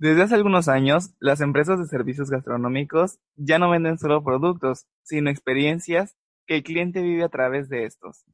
Desde 0.00 0.22
hace 0.22 0.36
algunos 0.36 0.68
años, 0.68 1.10
las 1.18 1.40
empresas 1.40 1.80
de 1.80 1.86
servicios 1.86 2.30
gastronómicos 2.30 3.18
ya 3.34 3.58
no 3.58 3.68
venden 3.68 3.98
solo 3.98 4.22
productos, 4.22 4.86
sino 5.02 5.28
experiencias 5.28 6.16
que 6.46 6.58
el 6.58 6.62
cliente 6.62 7.02
vive 7.02 7.24
a 7.24 7.28
través 7.28 7.68
de 7.68 7.84
estos. 7.84 8.24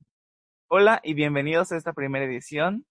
Hola 0.68 1.00
y 1.02 1.14
bienvenidos 1.14 1.72
a 1.72 1.78
esta 1.78 1.94
primera 1.94 2.26
edición 2.26 2.84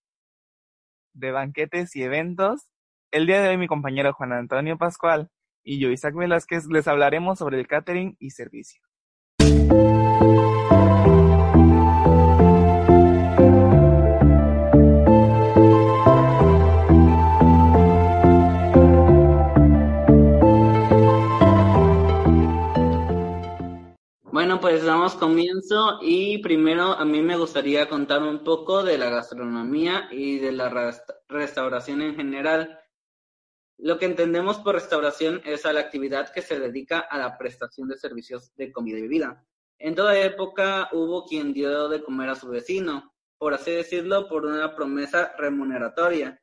de 1.14 1.30
banquetes 1.30 1.96
y 1.96 2.02
eventos. 2.02 2.68
El 3.12 3.28
día 3.28 3.44
de 3.44 3.50
hoy 3.50 3.58
mi 3.58 3.68
compañero 3.68 4.12
Juan 4.12 4.34
Antonio 4.34 4.76
Pascual 4.76 5.30
y 5.64 5.80
yo, 5.80 5.92
Isaac 5.92 6.16
Velázquez, 6.16 6.66
les 6.66 6.88
hablaremos 6.88 7.38
sobre 7.38 7.60
el 7.60 7.68
catering 7.68 8.16
y 8.18 8.32
servicio. 8.32 8.82
Bueno, 24.34 24.60
pues 24.60 24.84
damos 24.84 25.14
comienzo 25.14 26.00
y 26.02 26.40
primero 26.40 26.94
a 26.94 27.06
mí 27.06 27.22
me 27.22 27.38
gustaría 27.38 27.88
contar 27.88 28.24
un 28.24 28.44
poco 28.44 28.82
de 28.82 28.98
la 28.98 29.12
gastronomía 29.12 30.08
y 30.10 30.40
de 30.40 30.52
la 30.52 30.92
restauración 31.30 32.02
en 32.02 32.16
general. 32.16 32.80
Lo 33.78 34.00
que 34.00 34.06
entendemos 34.08 34.58
por 34.58 34.74
restauración 34.74 35.40
es 35.46 35.68
a 35.68 35.74
la 35.74 35.82
actividad 35.82 36.34
que 36.34 36.42
se 36.42 36.60
dedica 36.60 36.98
a 36.98 37.20
la 37.20 37.38
prestación 37.38 37.88
de 37.90 37.96
servicios 37.96 38.52
de 38.56 38.72
comida 38.72 38.98
y 38.98 39.02
bebida. 39.04 39.46
En 39.78 39.94
toda 39.94 40.18
época 40.18 40.90
hubo 40.94 41.28
quien 41.28 41.54
dio 41.54 41.88
de 41.88 42.02
comer 42.02 42.30
a 42.30 42.36
su 42.36 42.50
vecino, 42.50 43.14
por 43.38 43.54
así 43.54 43.70
decirlo, 43.70 44.28
por 44.28 44.48
una 44.48 44.76
promesa 44.76 45.32
remuneratoria 45.38 46.43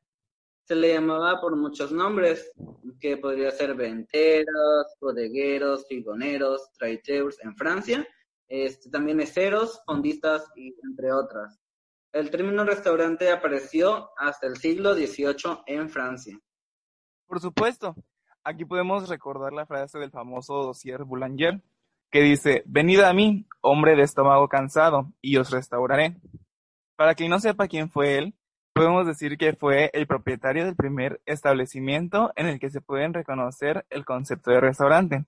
se 0.71 0.77
le 0.77 0.95
llamaba 0.95 1.41
por 1.41 1.57
muchos 1.57 1.91
nombres, 1.91 2.53
que 3.01 3.17
podría 3.17 3.51
ser 3.51 3.75
venteros, 3.75 4.87
bodegueros, 5.01 5.85
figoneros, 5.89 6.71
traiteurs 6.79 7.43
en 7.43 7.57
Francia, 7.57 8.07
este, 8.47 8.89
también 8.89 9.17
meseros, 9.17 9.83
fondistas 9.85 10.49
y 10.55 10.73
entre 10.85 11.13
otras. 11.13 11.61
El 12.13 12.31
término 12.31 12.63
restaurante 12.65 13.33
apareció 13.33 14.11
hasta 14.17 14.47
el 14.47 14.59
siglo 14.59 14.95
XVIII 14.95 15.59
en 15.67 15.91
Francia. 15.91 16.39
Por 17.27 17.41
supuesto, 17.41 17.97
aquí 18.45 18.65
podemos 18.65 19.09
recordar 19.09 19.53
la 19.53 19.67
frase 19.67 19.99
del 19.99 20.13
famoso 20.13 20.55
dossier 20.63 21.03
Boulanger, 21.03 21.61
que 22.13 22.21
dice, 22.21 22.63
venid 22.65 23.01
a 23.01 23.13
mí, 23.13 23.45
hombre 23.61 23.97
de 23.97 24.03
estómago 24.03 24.47
cansado, 24.49 25.13
y 25.21 25.37
os 25.37 25.51
restauraré. 25.51 26.17
Para 26.95 27.17
quien 27.17 27.31
no 27.31 27.41
sepa 27.41 27.67
quién 27.67 27.91
fue 27.91 28.19
él, 28.19 28.35
Podemos 28.73 29.07
decir 29.07 29.37
que 29.37 29.53
fue 29.55 29.91
el 29.93 30.07
propietario 30.07 30.65
del 30.65 30.77
primer 30.77 31.21
establecimiento 31.27 32.33
en 32.37 32.47
el 32.47 32.61
que 32.61 32.71
se 32.71 32.81
puede 32.81 33.09
reconocer 33.09 33.85
el 33.91 34.05
concepto 34.05 34.51
de 34.53 34.61
restaurante, 34.61 35.27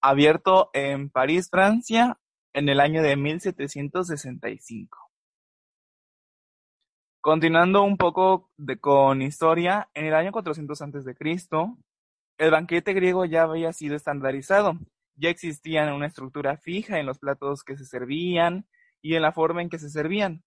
abierto 0.00 0.70
en 0.72 1.10
París, 1.10 1.48
Francia, 1.50 2.18
en 2.52 2.68
el 2.68 2.80
año 2.80 3.02
de 3.02 3.16
1765. 3.16 4.98
Continuando 7.20 7.82
un 7.82 7.96
poco 7.96 8.50
con 8.80 9.22
historia, 9.22 9.88
en 9.94 10.06
el 10.06 10.14
año 10.14 10.30
400 10.30 10.80
a.C., 10.80 11.16
el 12.36 12.50
banquete 12.50 12.92
griego 12.92 13.24
ya 13.24 13.44
había 13.44 13.72
sido 13.72 13.96
estandarizado. 13.96 14.78
Ya 15.16 15.30
existía 15.30 15.92
una 15.94 16.06
estructura 16.06 16.56
fija 16.58 16.98
en 16.98 17.06
los 17.06 17.18
platos 17.18 17.62
que 17.62 17.76
se 17.76 17.86
servían 17.86 18.66
y 19.00 19.14
en 19.14 19.22
la 19.22 19.32
forma 19.32 19.62
en 19.62 19.70
que 19.70 19.78
se 19.78 19.88
servían. 19.88 20.42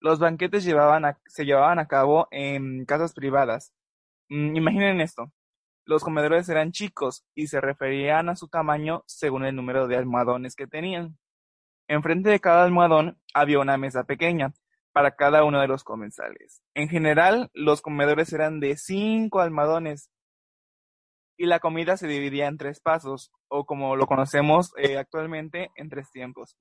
Los 0.00 0.18
banquetes 0.18 0.64
se 0.64 1.44
llevaban 1.44 1.78
a 1.78 1.86
cabo 1.86 2.28
en 2.30 2.84
casas 2.84 3.14
privadas. 3.14 3.72
Mm, 4.28 4.56
imaginen 4.56 5.00
esto. 5.00 5.32
Los 5.84 6.02
comedores 6.02 6.48
eran 6.48 6.72
chicos 6.72 7.24
y 7.34 7.46
se 7.46 7.60
referían 7.60 8.28
a 8.28 8.36
su 8.36 8.48
tamaño 8.48 9.04
según 9.06 9.44
el 9.44 9.54
número 9.54 9.86
de 9.86 9.96
almohadones 9.96 10.56
que 10.56 10.66
tenían. 10.66 11.16
Enfrente 11.88 12.30
de 12.30 12.40
cada 12.40 12.64
almohadón 12.64 13.20
había 13.32 13.60
una 13.60 13.76
mesa 13.76 14.04
pequeña 14.04 14.52
para 14.92 15.12
cada 15.12 15.44
uno 15.44 15.60
de 15.60 15.68
los 15.68 15.84
comensales. 15.84 16.62
En 16.74 16.88
general, 16.88 17.50
los 17.54 17.82
comedores 17.82 18.32
eran 18.32 18.58
de 18.58 18.76
cinco 18.76 19.40
almohadones 19.40 20.10
y 21.36 21.46
la 21.46 21.60
comida 21.60 21.96
se 21.96 22.08
dividía 22.08 22.48
en 22.48 22.56
tres 22.56 22.80
pasos, 22.80 23.30
o 23.48 23.66
como 23.66 23.94
lo 23.94 24.06
conocemos 24.06 24.72
eh, 24.78 24.96
actualmente, 24.96 25.70
en 25.76 25.88
tres 25.88 26.10
tiempos. 26.10 26.56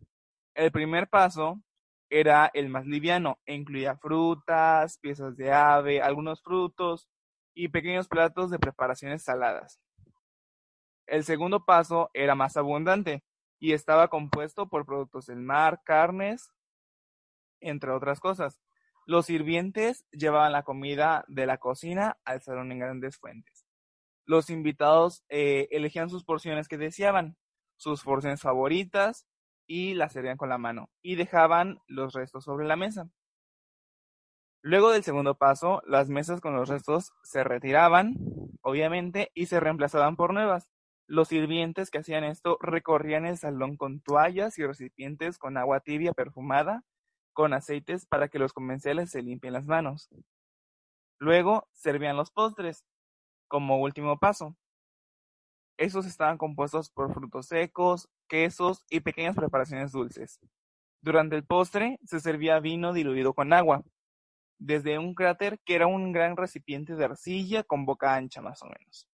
El 0.53 0.71
primer 0.71 1.07
paso 1.07 1.61
era 2.09 2.49
el 2.53 2.69
más 2.69 2.85
liviano 2.85 3.39
e 3.45 3.55
incluía 3.55 3.97
frutas, 3.97 4.97
piezas 4.99 5.35
de 5.35 5.51
ave, 5.51 6.01
algunos 6.01 6.41
frutos 6.41 7.07
y 7.53 7.69
pequeños 7.69 8.07
platos 8.07 8.51
de 8.51 8.59
preparaciones 8.59 9.23
saladas. 9.23 9.79
El 11.07 11.23
segundo 11.23 11.65
paso 11.65 12.09
era 12.13 12.35
más 12.35 12.57
abundante 12.57 13.23
y 13.59 13.73
estaba 13.73 14.07
compuesto 14.07 14.67
por 14.67 14.85
productos 14.85 15.27
del 15.27 15.39
mar, 15.39 15.81
carnes, 15.83 16.51
entre 17.59 17.91
otras 17.91 18.19
cosas. 18.19 18.59
Los 19.05 19.27
sirvientes 19.27 20.05
llevaban 20.11 20.51
la 20.51 20.63
comida 20.63 21.25
de 21.27 21.45
la 21.45 21.57
cocina 21.57 22.17
al 22.25 22.41
salón 22.41 22.71
en 22.71 22.79
grandes 22.79 23.17
fuentes. 23.17 23.65
Los 24.25 24.49
invitados 24.49 25.23
eh, 25.29 25.67
elegían 25.69 26.09
sus 26.09 26.23
porciones 26.23 26.67
que 26.67 26.77
deseaban, 26.77 27.37
sus 27.77 28.03
porciones 28.03 28.41
favoritas 28.41 29.27
y 29.67 29.93
la 29.93 30.09
servían 30.09 30.37
con 30.37 30.49
la 30.49 30.57
mano 30.57 30.89
y 31.01 31.15
dejaban 31.15 31.79
los 31.87 32.13
restos 32.13 32.43
sobre 32.43 32.65
la 32.65 32.75
mesa. 32.75 33.09
Luego 34.61 34.91
del 34.91 35.03
segundo 35.03 35.35
paso, 35.35 35.83
las 35.85 36.09
mesas 36.09 36.41
con 36.41 36.55
los 36.55 36.69
restos 36.69 37.13
se 37.23 37.43
retiraban, 37.43 38.15
obviamente, 38.61 39.29
y 39.35 39.45
se 39.45 39.59
reemplazaban 39.59 40.15
por 40.15 40.33
nuevas. 40.33 40.67
Los 41.07 41.27
sirvientes 41.27 41.91
que 41.91 41.99
hacían 41.99 42.23
esto 42.23 42.57
recorrían 42.61 43.27
el 43.27 43.37
salón 43.37 43.77
con 43.77 44.01
toallas 44.01 44.57
y 44.57 44.65
recipientes 44.65 45.37
con 45.37 45.57
agua 45.57 45.81
tibia 45.81 46.13
perfumada, 46.13 46.83
con 47.31 47.53
aceites 47.53 48.07
para 48.07 48.27
que 48.27 48.39
los 48.39 48.53
comensales 48.53 49.11
se 49.11 49.21
limpien 49.21 49.53
las 49.53 49.67
manos. 49.67 50.09
Luego 51.19 51.67
servían 51.73 52.17
los 52.17 52.31
postres, 52.31 52.83
como 53.47 53.79
último 53.79 54.17
paso. 54.17 54.57
Esos 55.77 56.05
estaban 56.05 56.37
compuestos 56.37 56.89
por 56.89 57.13
frutos 57.13 57.47
secos, 57.47 58.09
quesos 58.27 58.85
y 58.89 59.01
pequeñas 59.01 59.35
preparaciones 59.35 59.91
dulces. 59.91 60.39
Durante 61.01 61.35
el 61.35 61.45
postre 61.45 61.99
se 62.05 62.19
servía 62.19 62.59
vino 62.59 62.93
diluido 62.93 63.33
con 63.33 63.53
agua, 63.53 63.83
desde 64.57 64.97
un 64.97 65.13
cráter 65.13 65.59
que 65.65 65.75
era 65.75 65.87
un 65.87 66.11
gran 66.11 66.37
recipiente 66.37 66.95
de 66.95 67.05
arcilla 67.05 67.63
con 67.63 67.85
boca 67.85 68.15
ancha 68.15 68.41
más 68.41 68.61
o 68.63 68.67
menos. 68.67 69.07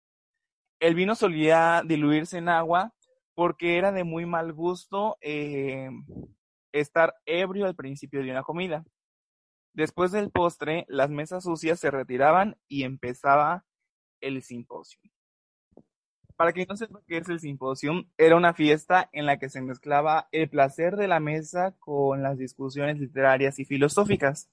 El 0.79 0.95
vino 0.95 1.16
solía 1.16 1.83
diluirse 1.85 2.38
en 2.38 2.50
agua 2.50 2.94
porque 3.33 3.77
era 3.77 3.91
de 3.91 4.03
muy 4.03 4.25
mal 4.25 4.53
gusto 4.53 5.17
eh, 5.21 5.89
estar 6.71 7.16
ebrio 7.25 7.66
al 7.66 7.75
principio 7.75 8.23
de 8.23 8.31
una 8.31 8.44
comida. 8.44 8.83
Después 9.73 10.11
del 10.11 10.31
postre, 10.31 10.85
las 10.88 11.09
mesas 11.09 11.44
sucias 11.44 11.79
se 11.79 11.91
retiraban 11.91 12.57
y 12.67 12.83
empezaba 12.83 13.66
el 14.19 14.41
simposio. 14.44 15.00
Para 16.41 16.53
quien 16.53 16.66
no 16.68 16.75
sepa 16.75 17.00
qué 17.07 17.18
es 17.18 17.29
el 17.29 17.40
simposio, 17.40 18.03
era 18.18 18.35
una 18.35 18.56
fiesta 18.56 19.07
en 19.13 19.28
la 19.28 19.38
que 19.38 19.47
se 19.47 19.62
mezclaba 19.62 20.28
el 20.31 20.50
placer 20.50 20.96
de 20.96 21.07
la 21.07 21.19
mesa 21.19 21.75
con 21.78 22.24
las 22.24 22.40
discusiones 22.40 22.97
literarias 22.97 23.59
y 23.59 23.66
filosóficas. 23.66 24.50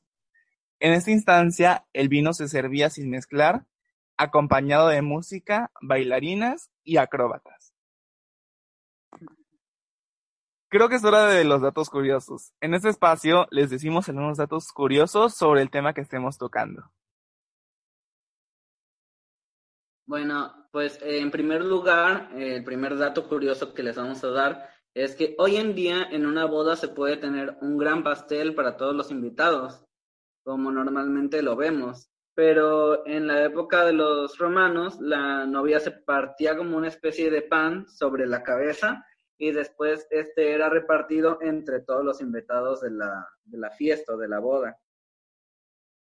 En 0.80 0.92
esta 0.92 1.12
instancia, 1.12 1.86
el 1.94 2.10
vino 2.10 2.34
se 2.34 2.46
servía 2.46 2.90
sin 2.90 3.08
mezclar, 3.08 3.64
acompañado 4.18 4.88
de 4.88 5.00
música, 5.00 5.72
bailarinas 5.80 6.70
y 6.84 6.98
acróbatas. 6.98 7.72
Creo 10.68 10.90
que 10.90 10.96
es 10.96 11.04
hora 11.04 11.24
de 11.24 11.44
los 11.44 11.62
datos 11.62 11.88
curiosos. 11.88 12.52
En 12.60 12.74
este 12.74 12.90
espacio 12.90 13.46
les 13.50 13.70
decimos 13.70 14.10
algunos 14.10 14.36
datos 14.36 14.72
curiosos 14.72 15.34
sobre 15.34 15.62
el 15.62 15.70
tema 15.70 15.94
que 15.94 16.02
estemos 16.02 16.36
tocando. 16.36 16.92
Bueno, 20.04 20.57
pues 20.70 20.98
en 21.02 21.30
primer 21.30 21.64
lugar, 21.64 22.30
el 22.36 22.62
primer 22.64 22.96
dato 22.96 23.28
curioso 23.28 23.74
que 23.74 23.82
les 23.82 23.96
vamos 23.96 24.22
a 24.24 24.28
dar 24.28 24.68
es 24.94 25.14
que 25.14 25.34
hoy 25.38 25.56
en 25.56 25.74
día 25.74 26.08
en 26.10 26.26
una 26.26 26.44
boda 26.44 26.76
se 26.76 26.88
puede 26.88 27.16
tener 27.16 27.56
un 27.60 27.78
gran 27.78 28.02
pastel 28.02 28.54
para 28.54 28.76
todos 28.76 28.94
los 28.94 29.10
invitados, 29.10 29.84
como 30.42 30.70
normalmente 30.70 31.42
lo 31.42 31.56
vemos. 31.56 32.10
Pero 32.34 33.06
en 33.06 33.26
la 33.26 33.44
época 33.44 33.84
de 33.84 33.92
los 33.92 34.38
romanos, 34.38 35.00
la 35.00 35.44
novia 35.46 35.80
se 35.80 35.90
partía 35.90 36.56
como 36.56 36.76
una 36.76 36.88
especie 36.88 37.30
de 37.30 37.42
pan 37.42 37.88
sobre 37.88 38.26
la 38.26 38.42
cabeza 38.42 39.04
y 39.38 39.52
después 39.52 40.06
este 40.10 40.52
era 40.52 40.68
repartido 40.68 41.38
entre 41.40 41.80
todos 41.80 42.04
los 42.04 42.20
invitados 42.20 42.80
de 42.80 42.90
la, 42.90 43.28
de 43.44 43.58
la 43.58 43.70
fiesta 43.70 44.14
o 44.14 44.16
de 44.16 44.28
la 44.28 44.38
boda. 44.40 44.78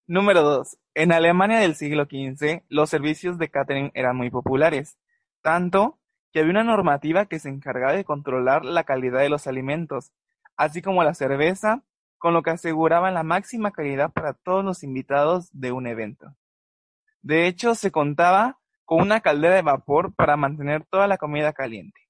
Número 0.09 0.41
2. 0.41 0.77
En 0.93 1.11
Alemania 1.11 1.59
del 1.59 1.75
siglo 1.75 2.05
XV, 2.05 2.63
los 2.69 2.89
servicios 2.89 3.37
de 3.37 3.49
catering 3.49 3.91
eran 3.93 4.15
muy 4.15 4.29
populares, 4.29 4.97
tanto 5.41 5.99
que 6.31 6.39
había 6.39 6.51
una 6.51 6.63
normativa 6.63 7.25
que 7.25 7.39
se 7.39 7.49
encargaba 7.49 7.91
de 7.91 8.05
controlar 8.05 8.63
la 8.63 8.85
calidad 8.85 9.19
de 9.19 9.27
los 9.27 9.47
alimentos, 9.47 10.13
así 10.55 10.81
como 10.81 11.03
la 11.03 11.13
cerveza, 11.13 11.83
con 12.19 12.33
lo 12.33 12.41
que 12.41 12.51
aseguraban 12.51 13.15
la 13.15 13.23
máxima 13.23 13.71
calidad 13.71 14.13
para 14.13 14.31
todos 14.31 14.63
los 14.63 14.81
invitados 14.81 15.49
de 15.51 15.73
un 15.73 15.87
evento. 15.87 16.33
De 17.21 17.47
hecho, 17.47 17.75
se 17.75 17.91
contaba 17.91 18.59
con 18.85 19.01
una 19.01 19.19
caldera 19.19 19.55
de 19.55 19.61
vapor 19.61 20.15
para 20.15 20.37
mantener 20.37 20.85
toda 20.85 21.07
la 21.07 21.17
comida 21.17 21.51
caliente. 21.51 22.06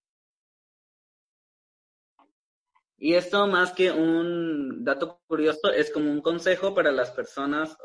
Y 2.97 3.13
esto 3.13 3.45
más 3.47 3.73
que 3.73 3.91
un 3.91 4.83
dato 4.83 5.21
curioso, 5.27 5.71
es 5.71 5.91
como 5.91 6.11
un 6.11 6.21
consejo 6.21 6.73
para 6.73 6.91
las 6.91 7.11
personas 7.11 7.77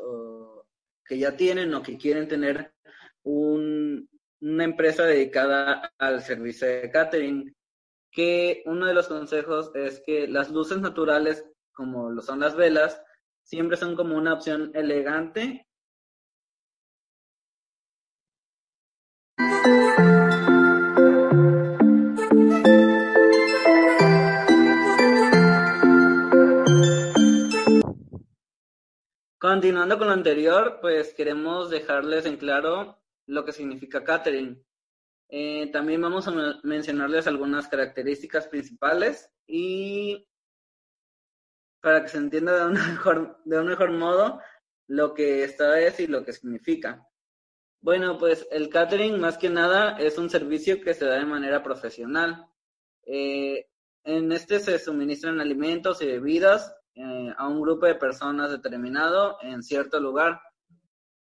que 1.05 1.19
ya 1.19 1.37
tienen 1.37 1.75
o 1.75 1.83
que 1.83 1.99
quieren 1.99 2.29
tener 2.29 2.73
una 3.25 4.65
empresa 4.65 5.05
dedicada 5.05 5.93
al 5.99 6.23
servicio 6.23 6.67
de 6.67 6.91
catering, 6.91 7.55
que 8.11 8.63
uno 8.67 8.87
de 8.87 8.95
los 8.95 9.09
consejos 9.09 9.71
es 9.75 10.03
que 10.05 10.27
las 10.29 10.51
luces 10.51 10.81
naturales, 10.81 11.45
como 11.73 12.11
lo 12.11 12.23
son 12.23 12.41
las 12.41 12.57
velas, 12.57 13.03
siempre 13.43 13.77
son 13.77 13.97
como 13.97 14.17
una 14.17 14.35
opción 14.35 14.71
elegante 14.75 15.67
Continuando 29.43 29.99
con 29.99 30.07
lo 30.07 30.13
anterior, 30.13 30.79
pues 30.81 31.15
queremos 31.15 31.69
dejarles 31.69 32.27
en 32.27 32.37
claro 32.37 33.03
lo 33.27 33.45
que 33.45 33.51
significa 33.51 34.05
catering. 34.05 34.65
Eh, 35.29 35.69
también 35.73 36.01
vamos 36.01 36.29
a 36.29 36.61
mencionarles 36.63 37.27
algunas 37.27 37.67
características 37.67 38.47
principales 38.47 39.33
y 39.45 40.29
para 41.81 42.03
que 42.03 42.11
se 42.11 42.19
entienda 42.19 42.57
de 42.57 42.67
un 42.67 42.73
mejor, 42.93 43.41
de 43.45 43.59
un 43.59 43.67
mejor 43.67 43.91
modo 43.91 44.41
lo 44.87 45.13
que 45.13 45.43
esta 45.43 45.81
es 45.81 45.99
y 45.99 46.07
lo 46.07 46.25
que 46.25 46.35
significa. 46.35 47.05
Bueno, 47.81 48.19
pues 48.19 48.47
el 48.53 48.69
catering 48.69 49.19
más 49.19 49.39
que 49.39 49.51
nada 49.51 49.99
es 49.99 50.19
un 50.19 50.31
servicio 50.31 50.81
que 50.81 50.95
se 50.95 51.05
da 51.05 51.19
de 51.19 51.27
manera 51.27 51.65
profesional. 51.65 52.47
Eh, 53.07 53.69
en 54.05 54.31
este 54.31 54.61
se 54.61 54.79
suministran 54.79 55.41
alimentos 55.41 56.01
y 56.01 56.07
bebidas 56.07 56.77
eh, 56.95 57.33
a 57.37 57.49
un 57.49 57.61
grupo 57.61 57.87
de 57.87 57.95
personas 57.95 58.51
determinado 58.51 59.39
en 59.43 59.63
cierto 59.63 60.01
lugar. 60.01 60.41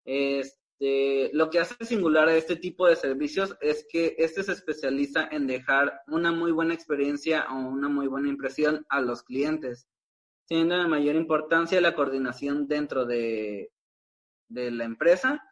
Este, 0.05 1.31
lo 1.33 1.51
que 1.51 1.61
hace 1.61 1.85
singular 1.85 2.29
a 2.29 2.37
este 2.37 2.57
tipo 2.57 2.87
de 2.87 2.97
servicios 2.97 3.57
es 3.61 3.87
que 3.91 4.15
este 4.19 4.43
se 4.43 4.53
especializa 4.53 5.29
en 5.31 5.47
dejar 5.47 6.01
una 6.07 6.33
muy 6.33 6.53
buena 6.53 6.75
experiencia 6.75 7.47
o 7.51 7.57
una 7.57 7.89
muy 7.89 8.07
buena 8.07 8.29
impresión 8.29 8.87
a 8.89 9.01
los 9.01 9.23
clientes, 9.23 9.89
siendo 10.47 10.79
de 10.79 10.87
mayor 10.87 11.17
importancia 11.17 11.81
la 11.81 11.95
coordinación 11.95 12.67
dentro 12.67 13.05
de, 13.05 13.71
de 14.49 14.71
la 14.71 14.85
empresa 14.85 15.43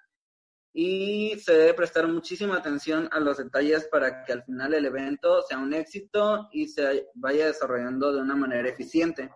y 0.79 1.39
se 1.39 1.55
debe 1.55 1.73
prestar 1.73 2.07
muchísima 2.07 2.59
atención 2.59 3.09
a 3.11 3.19
los 3.19 3.39
detalles 3.39 3.89
para 3.89 4.25
que 4.25 4.35
al 4.35 4.45
final 4.45 4.75
el 4.75 4.85
evento 4.85 5.41
sea 5.41 5.57
un 5.57 5.73
éxito 5.73 6.49
y 6.53 6.69
se 6.69 7.09
vaya 7.15 7.47
desarrollando 7.47 8.13
de 8.13 8.21
una 8.21 8.37
manera 8.37 8.69
eficiente. 8.69 9.31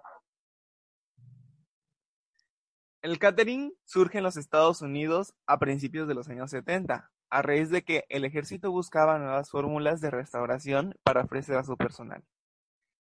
El 3.02 3.19
catering 3.19 3.73
surge 3.85 4.19
en 4.19 4.25
los 4.25 4.37
Estados 4.37 4.82
Unidos 4.82 5.35
a 5.47 5.58
principios 5.58 6.06
de 6.06 6.14
los 6.14 6.29
años 6.29 6.50
70, 6.50 7.11
a 7.31 7.43
raíz 7.43 7.70
de 7.70 7.82
que 7.82 8.05
el 8.11 8.26
ejército 8.26 8.70
buscaba 8.70 9.19
nuevas 9.19 9.49
fórmulas 9.49 10.02
de 10.02 10.11
restauración 10.11 10.94
para 11.02 11.23
ofrecer 11.23 11.56
a 11.56 11.64
su 11.64 11.79
personal. 11.79 12.23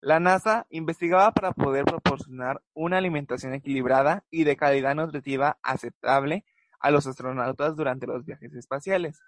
La 0.03 0.21
NASA 0.21 0.67
investigaba 0.69 1.33
para 1.33 1.53
poder 1.53 1.87
proporcionar 1.87 2.63
una 2.75 2.99
alimentación 2.99 3.55
equilibrada 3.55 4.25
y 4.31 4.45
de 4.45 4.59
calidad 4.59 4.95
nutritiva 4.95 5.59
aceptable 5.63 6.45
a 6.79 6.91
los 6.91 7.07
astronautas 7.07 7.75
durante 7.75 8.07
los 8.07 8.27
viajes 8.27 8.53
espaciales. 8.53 9.19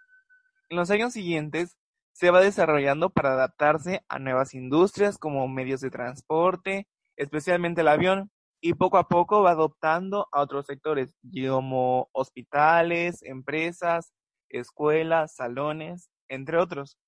En 0.68 0.76
los 0.76 0.90
años 0.90 1.14
siguientes, 1.14 1.78
se 2.12 2.30
va 2.30 2.42
desarrollando 2.42 3.08
para 3.08 3.32
adaptarse 3.32 4.04
a 4.08 4.18
nuevas 4.18 4.52
industrias 4.52 5.16
como 5.16 5.48
medios 5.48 5.80
de 5.80 5.90
transporte, 5.90 6.88
especialmente 7.16 7.80
el 7.80 7.88
avión, 7.88 8.30
y 8.60 8.74
poco 8.74 8.98
a 8.98 9.08
poco 9.08 9.42
va 9.42 9.52
adoptando 9.52 10.28
a 10.32 10.40
otros 10.40 10.66
sectores, 10.66 11.16
como 11.48 12.08
hospitales, 12.12 13.22
empresas, 13.22 14.12
escuelas, 14.48 15.34
salones, 15.34 16.10
entre 16.28 16.58
otros. 16.58 16.98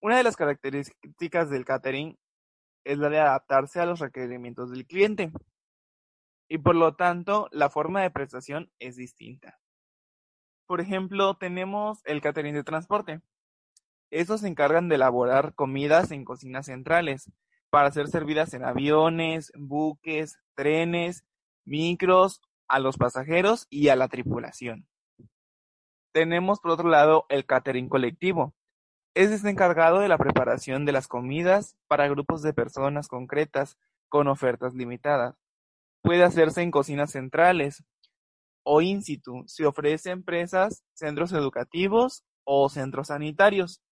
Una 0.00 0.16
de 0.16 0.22
las 0.22 0.36
características 0.36 1.50
del 1.50 1.64
catering 1.64 2.18
es 2.84 2.98
la 2.98 3.08
de 3.08 3.18
adaptarse 3.18 3.80
a 3.80 3.86
los 3.86 3.98
requerimientos 3.98 4.70
del 4.70 4.86
cliente 4.86 5.32
y 6.48 6.58
por 6.58 6.76
lo 6.76 6.94
tanto 6.94 7.48
la 7.50 7.68
forma 7.70 8.02
de 8.02 8.10
prestación 8.10 8.70
es 8.78 8.96
distinta. 8.96 9.58
Por 10.66 10.80
ejemplo, 10.80 11.34
tenemos 11.36 12.00
el 12.04 12.20
catering 12.20 12.54
de 12.54 12.64
transporte. 12.64 13.20
Estos 14.10 14.40
se 14.40 14.48
encargan 14.48 14.88
de 14.88 14.96
elaborar 14.96 15.54
comidas 15.54 16.10
en 16.12 16.24
cocinas 16.24 16.66
centrales, 16.66 17.30
para 17.76 17.92
ser 17.92 18.08
servidas 18.08 18.54
en 18.54 18.64
aviones, 18.64 19.52
buques, 19.54 20.38
trenes, 20.54 21.26
micros, 21.66 22.40
a 22.68 22.78
los 22.78 22.96
pasajeros 22.96 23.66
y 23.68 23.88
a 23.88 23.96
la 23.96 24.08
tripulación. 24.08 24.88
Tenemos 26.10 26.58
por 26.58 26.70
otro 26.70 26.88
lado 26.88 27.26
el 27.28 27.44
catering 27.44 27.90
colectivo. 27.90 28.54
Este 29.12 29.34
es 29.34 29.44
encargado 29.44 29.98
de 29.98 30.08
la 30.08 30.16
preparación 30.16 30.86
de 30.86 30.92
las 30.92 31.06
comidas 31.06 31.76
para 31.86 32.08
grupos 32.08 32.40
de 32.40 32.54
personas 32.54 33.08
concretas 33.08 33.76
con 34.08 34.26
ofertas 34.26 34.72
limitadas. 34.72 35.36
Puede 36.00 36.24
hacerse 36.24 36.62
en 36.62 36.70
cocinas 36.70 37.10
centrales 37.10 37.84
o 38.62 38.80
in 38.80 39.02
situ. 39.02 39.44
Se 39.48 39.66
ofrece 39.66 40.12
en 40.12 40.20
empresas, 40.20 40.82
centros 40.94 41.30
educativos 41.34 42.24
o 42.42 42.70
centros 42.70 43.08
sanitarios. 43.08 43.82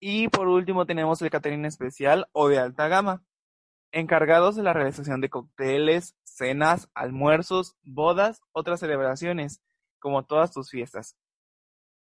Y 0.00 0.28
por 0.28 0.48
último 0.48 0.86
tenemos 0.86 1.22
el 1.22 1.30
catering 1.30 1.64
especial 1.64 2.28
o 2.32 2.48
de 2.48 2.58
alta 2.58 2.88
gama, 2.88 3.24
encargados 3.92 4.56
de 4.56 4.62
la 4.62 4.72
realización 4.72 5.20
de 5.20 5.30
cócteles, 5.30 6.16
cenas, 6.24 6.90
almuerzos, 6.94 7.76
bodas, 7.82 8.42
otras 8.52 8.80
celebraciones, 8.80 9.62
como 9.98 10.24
todas 10.24 10.52
tus 10.52 10.70
fiestas. 10.70 11.16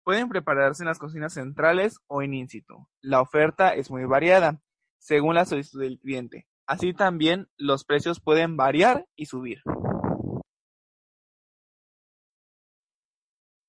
Pueden 0.04 0.30
prepararse 0.30 0.84
en 0.84 0.88
las 0.88 1.00
cocinas 1.00 1.34
centrales 1.34 2.00
o 2.08 2.22
en 2.22 2.34
in 2.34 2.50
situ. 2.50 2.88
La 3.02 3.22
oferta 3.22 3.74
es 3.74 3.90
muy 3.90 4.06
variada, 4.06 4.62
según 5.00 5.36
la 5.36 5.46
solicitud 5.46 5.82
del 5.82 6.00
cliente. 6.00 6.48
Así 6.66 6.94
también 6.94 7.48
los 7.58 7.86
precios 7.86 8.20
pueden 8.20 8.58
variar 8.58 9.08
y 9.16 9.26
subir. 9.28 9.62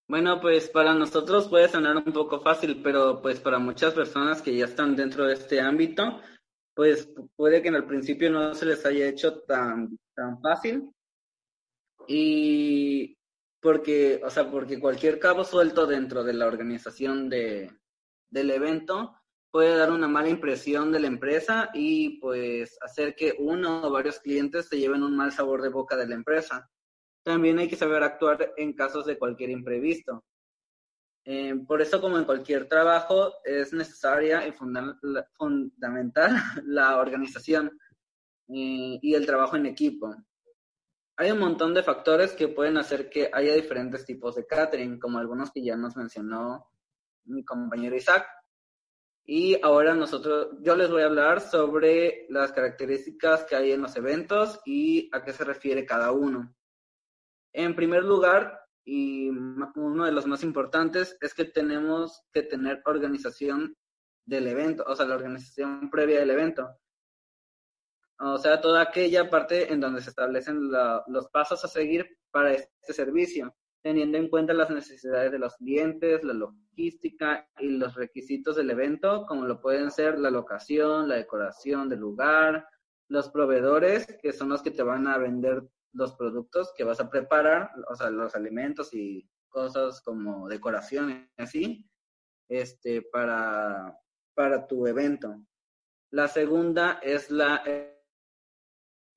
Bueno, 0.09 0.41
pues 0.41 0.71
para 0.71 0.95
nosotros 0.95 1.49
puede 1.49 1.69
sonar 1.69 1.99
un 1.99 2.13
poco 2.15 2.41
fácil, 2.41 2.81
pero 2.83 3.21
pues 3.21 3.41
para 3.41 3.59
muchas 3.59 3.93
personas 3.93 4.41
que 4.41 4.57
ya 4.57 4.65
están 4.65 4.97
dentro 4.97 5.27
de 5.27 5.35
este 5.35 5.61
ámbito, 5.61 6.23
pues 6.75 7.13
puede 7.37 7.61
que 7.61 7.69
en 7.69 7.75
el 7.75 7.85
principio 7.85 8.31
no 8.31 8.55
se 8.55 8.65
les 8.65 8.87
haya 8.87 9.07
hecho 9.07 9.41
tan, 9.43 9.99
tan 10.15 10.41
fácil. 10.41 10.91
Y 12.07 13.19
porque, 13.61 14.23
o 14.25 14.31
sea, 14.31 14.51
porque 14.51 14.81
cualquier 14.81 15.19
cabo 15.19 15.45
suelto 15.45 15.87
dentro 15.87 16.25
de 16.25 16.33
la 16.33 16.47
organización 16.47 17.29
de, 17.29 17.71
del 18.31 18.51
evento 18.51 19.15
puede 19.51 19.77
dar 19.77 19.91
una 19.91 20.09
mala 20.09 20.31
impresión 20.31 20.91
de 20.91 21.01
la 21.01 21.09
empresa 21.09 21.69
y 21.75 22.19
pues 22.19 22.79
hacer 22.81 23.15
que 23.15 23.35
uno 23.39 23.83
o 23.83 23.91
varios 23.91 24.21
clientes 24.21 24.69
se 24.69 24.79
lleven 24.79 25.03
un 25.03 25.17
mal 25.17 25.33
sabor 25.33 25.61
de 25.61 25.69
boca 25.69 25.97
de 25.97 26.09
la 26.09 26.15
empresa. 26.15 26.71
También 27.29 27.59
hay 27.59 27.69
que 27.69 27.77
saber 27.77 28.03
actuar 28.03 28.55
en 28.57 28.73
casos 28.73 29.05
de 29.05 29.19
cualquier 29.19 29.51
imprevisto. 29.51 30.25
Eh, 31.27 31.57
por 31.67 31.83
eso, 31.83 32.01
como 32.01 32.17
en 32.17 32.25
cualquier 32.25 32.67
trabajo, 32.67 33.35
es 33.45 33.75
necesaria 33.75 34.49
y 34.49 34.53
fundamental 34.53 36.31
la 36.65 36.97
organización 36.97 37.79
eh, 38.49 38.99
y 39.03 39.15
el 39.15 39.27
trabajo 39.27 39.57
en 39.57 39.67
equipo. 39.67 40.17
Hay 41.19 41.31
un 41.31 41.39
montón 41.41 41.75
de 41.75 41.83
factores 41.83 42.33
que 42.33 42.49
pueden 42.49 42.79
hacer 42.79 43.11
que 43.11 43.29
haya 43.31 43.55
diferentes 43.55 44.07
tipos 44.07 44.35
de 44.35 44.47
catering, 44.47 44.99
como 44.99 45.19
algunos 45.19 45.51
que 45.51 45.63
ya 45.63 45.77
nos 45.77 45.99
mencionó 45.99 46.71
mi 47.25 47.45
compañero 47.45 47.95
Isaac. 47.95 48.27
Y 49.27 49.61
ahora 49.63 49.95
nosotros, 49.95 50.57
yo 50.63 50.75
les 50.75 50.89
voy 50.91 51.03
a 51.03 51.09
hablar 51.09 51.43
sobre 51.43 52.25
las 52.31 52.53
características 52.53 53.45
que 53.45 53.55
hay 53.55 53.73
en 53.73 53.83
los 53.83 53.95
eventos 53.97 54.63
y 54.65 55.11
a 55.13 55.23
qué 55.23 55.35
se 55.35 55.45
refiere 55.45 55.85
cada 55.85 56.11
uno. 56.13 56.55
En 57.53 57.75
primer 57.75 58.05
lugar, 58.05 58.61
y 58.85 59.29
uno 59.29 60.05
de 60.05 60.13
los 60.13 60.27
más 60.27 60.43
importantes, 60.43 61.17
es 61.21 61.35
que 61.35 61.45
tenemos 61.45 62.23
que 62.33 62.43
tener 62.43 62.83
organización 62.85 63.77
del 64.25 64.47
evento, 64.47 64.85
o 64.87 64.95
sea, 64.95 65.07
la 65.07 65.17
organización 65.17 65.91
previa 65.91 66.21
del 66.21 66.31
evento. 66.31 66.69
O 68.21 68.39
sea, 68.39 68.61
toda 68.61 68.83
aquella 68.83 69.31
parte 69.31 69.73
en 69.73 69.81
donde 69.81 70.03
se 70.03 70.11
establecen 70.11 70.71
los 71.07 71.29
pasos 71.29 71.65
a 71.65 71.69
seguir 71.69 72.19
para 72.31 72.53
este 72.53 72.93
servicio, 72.93 73.55
teniendo 73.83 74.19
en 74.19 74.29
cuenta 74.29 74.53
las 74.53 74.71
necesidades 74.71 75.31
de 75.31 75.39
los 75.39 75.55
clientes, 75.57 76.25
la 76.25 76.35
logística 76.35 77.49
y 77.59 77.71
los 77.71 77.95
requisitos 77.95 78.57
del 78.57 78.71
evento, 78.71 79.25
como 79.27 79.47
lo 79.47 79.61
pueden 79.61 79.91
ser 79.91 80.19
la 80.19 80.31
locación, 80.31 81.09
la 81.09 81.15
decoración 81.15 81.89
del 81.89 82.01
lugar, 82.01 82.67
los 83.09 83.31
proveedores, 83.31 84.07
que 84.21 84.33
son 84.33 84.49
los 84.49 84.63
que 84.63 84.73
te 84.73 84.83
van 84.83 85.07
a 85.07 85.17
vender 85.17 85.63
los 85.99 86.15
productos 86.15 86.73
que 86.77 86.85
vas 86.85 87.01
a 87.01 87.11
preparar, 87.11 87.71
o 87.91 87.95
sea, 87.95 88.09
los 88.09 88.35
alimentos 88.35 88.95
y 88.95 89.29
cosas 89.49 90.01
como 90.01 90.49
decoraciones, 90.49 91.29
así, 91.37 91.85
este, 92.49 93.03
para, 93.03 93.99
para 94.35 94.67
tu 94.67 94.87
evento. 94.87 95.45
La 96.11 96.29
segunda 96.29 97.01
es 97.03 97.31
la 97.31 97.63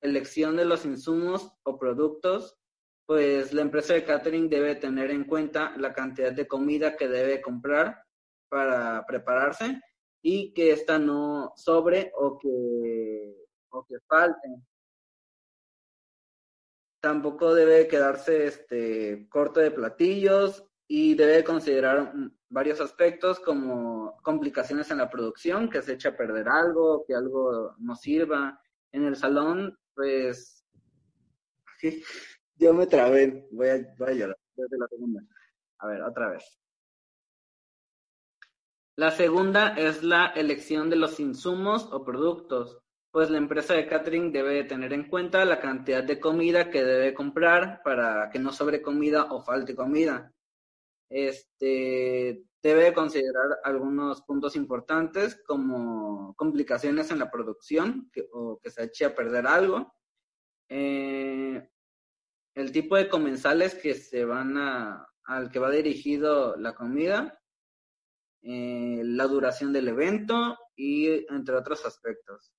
elección 0.02 0.56
de 0.56 0.64
los 0.64 0.84
insumos 0.84 1.52
o 1.62 1.78
productos, 1.78 2.58
pues 3.06 3.52
la 3.54 3.62
empresa 3.62 3.94
de 3.94 4.04
catering 4.04 4.48
debe 4.48 4.74
tener 4.74 5.10
en 5.10 5.24
cuenta 5.24 5.74
la 5.76 5.92
cantidad 5.92 6.32
de 6.32 6.48
comida 6.48 6.96
que 6.96 7.08
debe 7.08 7.40
comprar 7.40 8.02
para 8.48 9.04
prepararse 9.06 9.80
y 10.22 10.52
que 10.52 10.72
ésta 10.72 10.98
no 10.98 11.52
sobre 11.56 12.12
o 12.16 12.38
que, 12.38 13.36
o 13.70 13.84
que 13.84 13.96
falte. 14.08 14.48
Tampoco 17.02 17.52
debe 17.52 17.88
quedarse 17.88 18.46
este, 18.46 19.28
corto 19.28 19.58
de 19.58 19.72
platillos 19.72 20.64
y 20.86 21.16
debe 21.16 21.42
considerar 21.42 22.14
varios 22.48 22.80
aspectos 22.80 23.40
como 23.40 24.20
complicaciones 24.22 24.88
en 24.92 24.98
la 24.98 25.10
producción, 25.10 25.68
que 25.68 25.82
se 25.82 25.94
eche 25.94 26.08
a 26.08 26.16
perder 26.16 26.48
algo, 26.48 27.04
que 27.04 27.14
algo 27.14 27.74
no 27.78 27.96
sirva. 27.96 28.60
En 28.92 29.04
el 29.04 29.16
salón, 29.16 29.76
pues, 29.96 30.64
yo 32.56 32.72
me 32.72 32.86
trabé, 32.86 33.48
voy 33.50 33.68
a, 33.68 34.12
llorar 34.12 34.38
la 34.54 34.86
segunda. 34.86 35.22
A 35.78 35.88
ver, 35.88 36.02
otra 36.02 36.30
vez. 36.30 36.58
La 38.94 39.10
segunda 39.10 39.74
es 39.74 40.04
la 40.04 40.26
elección 40.26 40.88
de 40.88 40.96
los 40.96 41.18
insumos 41.18 41.88
o 41.90 42.04
productos, 42.04 42.81
pues 43.12 43.28
la 43.30 43.36
empresa 43.38 43.74
de 43.74 43.86
catering 43.86 44.32
debe 44.32 44.64
tener 44.64 44.92
en 44.94 45.08
cuenta 45.08 45.44
la 45.44 45.60
cantidad 45.60 46.02
de 46.02 46.18
comida 46.18 46.70
que 46.70 46.82
debe 46.82 47.12
comprar 47.12 47.82
para 47.84 48.30
que 48.30 48.38
no 48.38 48.52
sobre 48.52 48.80
comida 48.80 49.24
o 49.30 49.42
falte 49.42 49.76
comida. 49.76 50.32
Este 51.10 52.46
debe 52.62 52.94
considerar 52.94 53.58
algunos 53.64 54.22
puntos 54.22 54.56
importantes 54.56 55.38
como 55.46 56.34
complicaciones 56.36 57.10
en 57.10 57.18
la 57.18 57.30
producción 57.30 58.10
o 58.32 58.58
que 58.62 58.70
se 58.70 58.84
eche 58.84 59.04
a 59.04 59.14
perder 59.14 59.46
algo. 59.46 59.94
Eh, 60.70 61.68
el 62.54 62.72
tipo 62.72 62.96
de 62.96 63.10
comensales 63.10 63.74
que 63.74 63.94
se 63.94 64.24
van 64.24 64.56
a, 64.56 65.06
al 65.24 65.50
que 65.50 65.58
va 65.58 65.70
dirigido 65.70 66.56
la 66.56 66.74
comida, 66.74 67.38
eh, 68.42 69.02
la 69.04 69.26
duración 69.26 69.72
del 69.72 69.88
evento 69.88 70.56
y 70.74 71.26
entre 71.30 71.56
otros 71.56 71.84
aspectos. 71.84 72.52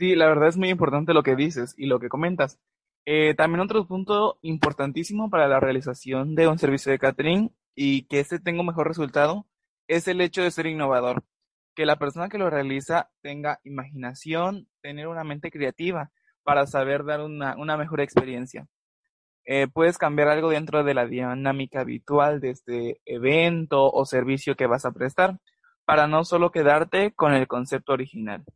Sí, 0.00 0.16
la 0.16 0.28
verdad 0.28 0.48
es 0.48 0.56
muy 0.56 0.70
importante 0.70 1.12
lo 1.12 1.22
que 1.22 1.36
dices 1.36 1.74
y 1.76 1.84
lo 1.84 2.00
que 2.00 2.08
comentas. 2.08 2.58
Eh, 3.04 3.34
también 3.34 3.60
otro 3.60 3.86
punto 3.86 4.38
importantísimo 4.40 5.28
para 5.28 5.46
la 5.46 5.60
realización 5.60 6.34
de 6.34 6.48
un 6.48 6.58
servicio 6.58 6.90
de 6.90 6.98
catering 6.98 7.54
y 7.74 8.04
que 8.06 8.20
este 8.20 8.38
tenga 8.40 8.60
un 8.60 8.68
mejor 8.68 8.88
resultado 8.88 9.46
es 9.88 10.08
el 10.08 10.22
hecho 10.22 10.42
de 10.42 10.50
ser 10.52 10.64
innovador. 10.64 11.22
Que 11.74 11.84
la 11.84 11.98
persona 11.98 12.30
que 12.30 12.38
lo 12.38 12.48
realiza 12.48 13.10
tenga 13.20 13.60
imaginación, 13.62 14.68
tener 14.80 15.06
una 15.06 15.22
mente 15.22 15.50
creativa 15.50 16.10
para 16.44 16.66
saber 16.66 17.04
dar 17.04 17.20
una, 17.20 17.54
una 17.58 17.76
mejor 17.76 18.00
experiencia. 18.00 18.66
Eh, 19.44 19.68
puedes 19.68 19.98
cambiar 19.98 20.28
algo 20.28 20.48
dentro 20.48 20.82
de 20.82 20.94
la 20.94 21.06
dinámica 21.06 21.80
habitual 21.82 22.40
de 22.40 22.50
este 22.52 23.02
evento 23.04 23.90
o 23.92 24.06
servicio 24.06 24.56
que 24.56 24.66
vas 24.66 24.86
a 24.86 24.92
prestar 24.92 25.36
para 25.84 26.06
no 26.06 26.24
solo 26.24 26.50
quedarte 26.52 27.12
con 27.12 27.34
el 27.34 27.46
concepto 27.46 27.92
original. 27.92 28.46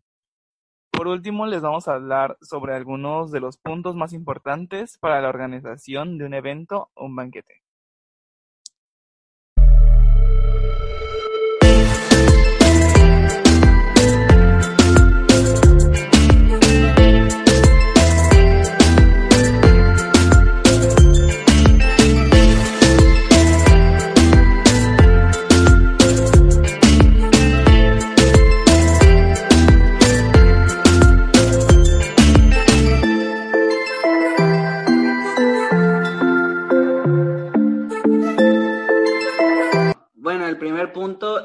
Por 0.97 1.09
último, 1.09 1.47
les 1.47 1.61
vamos 1.61 1.89
a 1.89 1.95
hablar 1.95 2.39
sobre 2.41 2.73
algunos 2.73 3.33
de 3.33 3.41
los 3.41 3.57
puntos 3.57 3.97
más 3.97 4.13
importantes 4.13 4.97
para 4.97 5.21
la 5.21 5.29
organización 5.29 6.19
de 6.19 6.25
un 6.25 6.35
evento 6.35 6.89
o 6.95 7.07
un 7.07 7.17
banquete. 7.17 7.64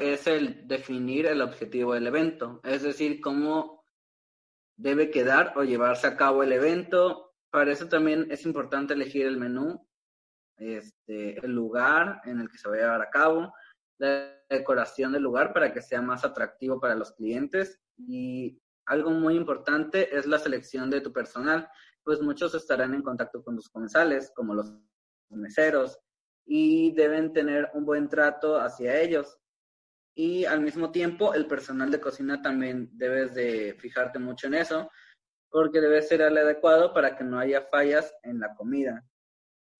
Es 0.00 0.26
el 0.26 0.66
definir 0.66 1.26
el 1.26 1.42
objetivo 1.42 1.92
del 1.92 2.06
evento, 2.06 2.60
es 2.64 2.82
decir, 2.82 3.20
cómo 3.20 3.84
debe 4.76 5.10
quedar 5.10 5.52
o 5.56 5.64
llevarse 5.64 6.06
a 6.06 6.16
cabo 6.16 6.42
el 6.42 6.52
evento. 6.52 7.34
Para 7.50 7.72
eso 7.72 7.86
también 7.86 8.26
es 8.30 8.46
importante 8.46 8.94
elegir 8.94 9.26
el 9.26 9.36
menú, 9.36 9.86
este, 10.56 11.44
el 11.44 11.52
lugar 11.52 12.22
en 12.24 12.40
el 12.40 12.48
que 12.48 12.56
se 12.56 12.68
va 12.68 12.76
a 12.76 12.78
llevar 12.78 13.02
a 13.02 13.10
cabo, 13.10 13.52
la 13.98 14.34
decoración 14.48 15.12
del 15.12 15.22
lugar 15.22 15.52
para 15.52 15.74
que 15.74 15.82
sea 15.82 16.00
más 16.00 16.24
atractivo 16.24 16.80
para 16.80 16.94
los 16.94 17.12
clientes. 17.12 17.78
Y 17.98 18.58
algo 18.86 19.10
muy 19.10 19.34
importante 19.34 20.16
es 20.16 20.26
la 20.26 20.38
selección 20.38 20.88
de 20.88 21.02
tu 21.02 21.12
personal, 21.12 21.68
pues 22.02 22.22
muchos 22.22 22.54
estarán 22.54 22.94
en 22.94 23.02
contacto 23.02 23.42
con 23.44 23.56
los 23.56 23.68
comensales, 23.68 24.32
como 24.34 24.54
los 24.54 24.72
meseros, 25.28 25.98
y 26.46 26.92
deben 26.94 27.34
tener 27.34 27.70
un 27.74 27.84
buen 27.84 28.08
trato 28.08 28.58
hacia 28.58 28.98
ellos 28.98 29.39
y 30.14 30.44
al 30.44 30.60
mismo 30.60 30.90
tiempo 30.90 31.34
el 31.34 31.46
personal 31.46 31.90
de 31.90 32.00
cocina 32.00 32.42
también 32.42 32.90
debes 32.92 33.34
de 33.34 33.76
fijarte 33.78 34.18
mucho 34.18 34.46
en 34.48 34.54
eso 34.54 34.90
porque 35.50 35.80
debe 35.80 36.02
ser 36.02 36.20
el 36.20 36.38
adecuado 36.38 36.94
para 36.94 37.16
que 37.16 37.24
no 37.24 37.38
haya 37.38 37.62
fallas 37.70 38.14
en 38.22 38.38
la 38.40 38.54
comida. 38.54 39.04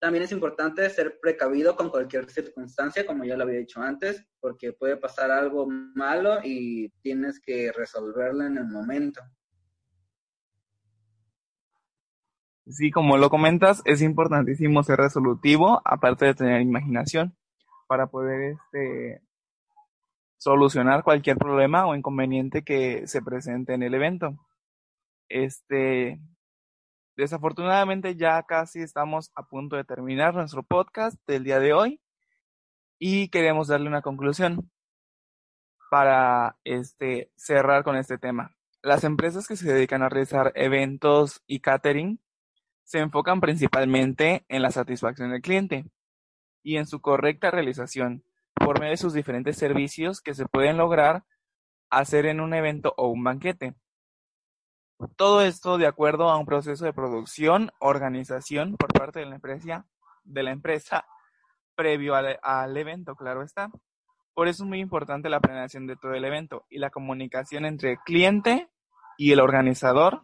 También 0.00 0.24
es 0.24 0.32
importante 0.32 0.88
ser 0.88 1.20
precavido 1.20 1.76
con 1.76 1.90
cualquier 1.90 2.28
circunstancia, 2.30 3.06
como 3.06 3.24
ya 3.24 3.36
lo 3.36 3.44
había 3.44 3.58
dicho 3.58 3.82
antes, 3.82 4.26
porque 4.40 4.72
puede 4.72 4.96
pasar 4.96 5.30
algo 5.30 5.66
malo 5.68 6.38
y 6.42 6.88
tienes 7.02 7.38
que 7.38 7.70
resolverlo 7.70 8.44
en 8.44 8.56
el 8.56 8.66
momento. 8.66 9.20
Sí, 12.66 12.90
como 12.90 13.18
lo 13.18 13.30
comentas, 13.30 13.82
es 13.84 14.00
importantísimo 14.00 14.82
ser 14.82 14.98
resolutivo, 15.00 15.82
aparte 15.84 16.26
de 16.26 16.34
tener 16.34 16.62
imaginación, 16.62 17.36
para 17.86 18.06
poder 18.06 18.52
este, 18.52 19.20
solucionar 20.40 21.04
cualquier 21.04 21.36
problema 21.36 21.86
o 21.86 21.94
inconveniente 21.94 22.64
que 22.64 23.06
se 23.06 23.20
presente 23.20 23.74
en 23.74 23.82
el 23.82 23.92
evento. 23.92 24.38
Este, 25.28 26.18
desafortunadamente 27.14 28.16
ya 28.16 28.42
casi 28.44 28.80
estamos 28.80 29.30
a 29.34 29.46
punto 29.46 29.76
de 29.76 29.84
terminar 29.84 30.34
nuestro 30.34 30.62
podcast 30.62 31.18
del 31.26 31.44
día 31.44 31.60
de 31.60 31.74
hoy 31.74 32.00
y 32.98 33.28
queremos 33.28 33.68
darle 33.68 33.88
una 33.88 34.00
conclusión 34.00 34.70
para 35.90 36.56
este 36.64 37.30
cerrar 37.36 37.84
con 37.84 37.96
este 37.96 38.16
tema. 38.16 38.56
Las 38.80 39.04
empresas 39.04 39.46
que 39.46 39.56
se 39.56 39.70
dedican 39.70 40.02
a 40.02 40.08
realizar 40.08 40.52
eventos 40.54 41.42
y 41.46 41.60
catering 41.60 42.18
se 42.84 43.00
enfocan 43.00 43.42
principalmente 43.42 44.46
en 44.48 44.62
la 44.62 44.70
satisfacción 44.70 45.32
del 45.32 45.42
cliente 45.42 45.84
y 46.62 46.78
en 46.78 46.86
su 46.86 47.02
correcta 47.02 47.50
realización 47.50 48.24
por 48.54 48.78
medio 48.78 48.92
de 48.92 48.96
sus 48.96 49.12
diferentes 49.12 49.56
servicios 49.56 50.20
que 50.20 50.34
se 50.34 50.46
pueden 50.46 50.76
lograr 50.76 51.24
hacer 51.90 52.26
en 52.26 52.40
un 52.40 52.54
evento 52.54 52.94
o 52.96 53.08
un 53.08 53.24
banquete. 53.24 53.74
Todo 55.16 55.42
esto 55.42 55.78
de 55.78 55.86
acuerdo 55.86 56.28
a 56.28 56.36
un 56.36 56.46
proceso 56.46 56.84
de 56.84 56.92
producción, 56.92 57.70
organización 57.78 58.76
por 58.76 58.92
parte 58.92 59.20
de 59.20 59.26
la 59.26 59.36
empresa, 59.36 59.86
de 60.24 60.42
la 60.42 60.50
empresa 60.50 61.06
previo 61.74 62.14
al, 62.14 62.38
al 62.42 62.76
evento, 62.76 63.16
claro 63.16 63.42
está. 63.42 63.70
Por 64.34 64.48
eso 64.48 64.64
es 64.64 64.68
muy 64.68 64.80
importante 64.80 65.30
la 65.30 65.40
planeación 65.40 65.86
de 65.86 65.96
todo 65.96 66.12
el 66.12 66.24
evento 66.24 66.66
y 66.68 66.78
la 66.78 66.90
comunicación 66.90 67.64
entre 67.64 67.92
el 67.92 67.98
cliente 67.98 68.68
y 69.16 69.32
el 69.32 69.40
organizador, 69.40 70.22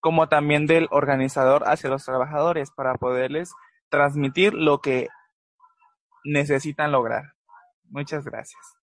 como 0.00 0.28
también 0.28 0.66
del 0.66 0.88
organizador 0.90 1.62
hacia 1.66 1.90
los 1.90 2.04
trabajadores 2.04 2.70
para 2.70 2.94
poderles 2.94 3.52
transmitir 3.88 4.54
lo 4.54 4.80
que 4.80 5.08
necesitan 6.24 6.92
lograr. 6.92 7.35
Muchas 7.90 8.24
gracias. 8.24 8.76